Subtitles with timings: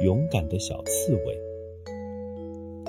[0.00, 1.38] 勇敢的小刺猬。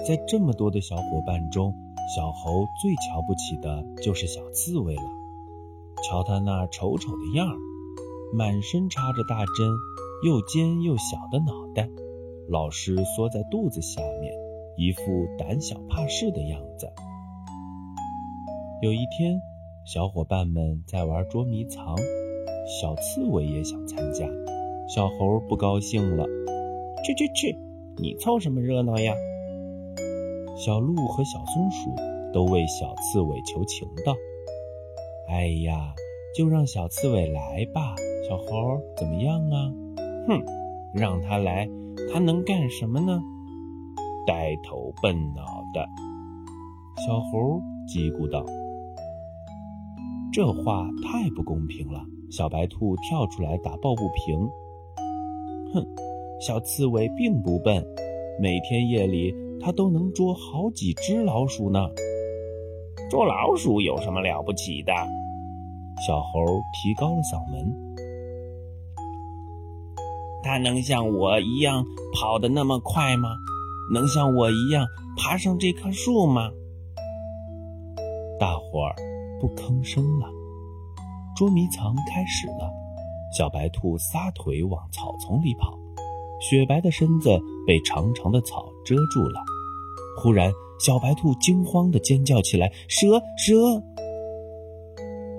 [0.05, 1.73] 在这么多的小伙伴中，
[2.16, 5.04] 小猴最瞧不起的就是小刺猬了。
[6.04, 7.58] 瞧他那丑丑的样儿，
[8.34, 9.70] 满身插着大针，
[10.26, 11.89] 又尖又小的脑袋，
[12.50, 14.34] 老是缩在肚子下面，
[14.77, 15.02] 一副
[15.38, 16.91] 胆小怕事的样子。
[18.81, 19.40] 有一天，
[19.85, 21.95] 小伙伴们在玩捉迷藏，
[22.81, 24.27] 小刺猬也想参加。
[24.94, 26.26] 小猴不高兴了
[27.03, 27.57] ：“去去去，
[27.98, 29.13] 你凑什么热闹呀？”
[30.57, 31.95] 小鹿和小松鼠
[32.31, 34.16] 都为小刺猬求情道
[35.27, 35.94] ：“哎呀，
[36.35, 37.95] 就让小刺猬来吧。
[38.27, 39.73] 小猴怎么样啊
[40.27, 40.41] ？”“哼，
[40.94, 41.67] 让他来，
[42.11, 43.22] 他能干什么呢？”
[44.25, 45.85] 呆头笨脑的，
[47.05, 48.45] 小猴叽咕道。
[50.31, 52.05] 这话太不公平了！
[52.31, 54.50] 小白兔跳出来打抱不平。
[55.73, 55.85] 哼，
[56.39, 57.86] 小刺猬并不笨，
[58.39, 61.90] 每天夜里它都能捉好几只老鼠呢。
[63.09, 64.92] 捉老鼠有什么了不起的？
[66.06, 67.73] 小猴提高了嗓门。
[70.44, 73.30] 它能像我一样跑得那么快吗？
[73.94, 74.86] 能像我一样
[75.18, 76.50] 爬上这棵树吗？
[78.40, 78.95] 大伙儿。
[79.42, 80.30] 不吭声了，
[81.36, 82.72] 捉迷藏开始了。
[83.38, 85.78] 小白兔撒腿往草丛里跑，
[86.49, 89.41] 雪白的身子被长长的草遮住了。
[90.22, 93.22] 忽然，小白兔惊慌地尖叫起来：“蛇！
[93.38, 93.81] 蛇！”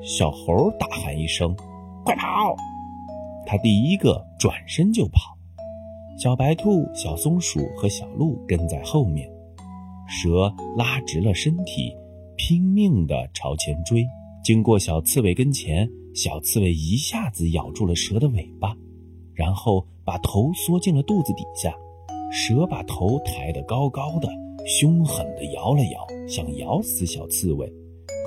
[0.03, 1.55] 小猴大喊一声
[2.05, 2.57] ：“快跑！”
[3.47, 5.37] 他第一个转身就跑。
[6.19, 9.31] 小白兔、小松鼠和小鹿跟在后面。
[10.09, 11.95] 蛇拉直了身体。
[12.37, 14.05] 拼命地朝前追，
[14.43, 18.75] 经过小刺猬跟前，小刺猬一下子咬住了蛇的尾巴，
[19.35, 21.75] 然后把头缩进了肚子底下。
[22.31, 24.29] 蛇把头抬得高高的，
[24.67, 27.73] 凶狠地摇了摇，想咬死小刺猬。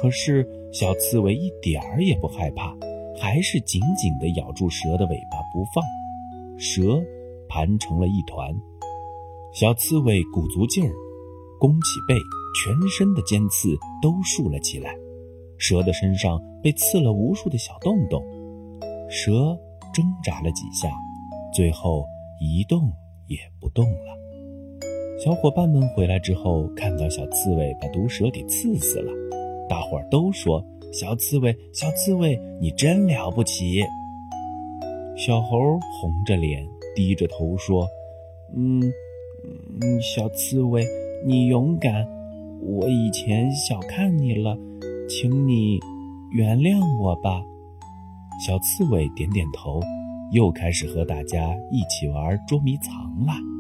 [0.02, 2.76] 可是小刺猬一点儿也不害怕，
[3.20, 5.84] 还是紧紧地咬住蛇的尾巴不放。
[6.58, 7.04] 蛇
[7.50, 8.56] 盘成了一团，
[9.54, 10.94] 小刺猬鼓足劲儿，
[11.60, 12.16] 弓起背。
[12.56, 14.96] 全身的尖刺都竖了起来，
[15.60, 18.24] 蛇的身上被刺了无数的小洞洞。
[19.10, 19.56] 蛇
[19.98, 20.92] 挣扎了几下，
[21.52, 22.06] 最后
[22.40, 22.94] 一动
[23.26, 24.16] 也不动了。
[25.26, 29.12] 小伙伴们回来之后，看到小刺猬把毒蛇给刺死了，
[29.68, 30.64] 大伙儿都说
[30.94, 33.82] ：“小刺猬，小刺猬，你真了不起。”
[35.18, 35.58] 小猴
[36.00, 36.64] 红着脸，
[36.96, 37.88] 低着头说
[38.56, 38.80] ：“嗯，
[39.82, 40.86] 嗯，小刺猬，
[41.26, 42.08] 你勇敢。”
[42.62, 44.56] 我以前小看你了，
[45.10, 45.80] 请你
[46.34, 47.44] 原谅我吧。
[48.40, 49.82] 小刺猬点点头，
[50.32, 52.94] 又开始和大家一起玩捉迷藏
[53.26, 53.57] 了。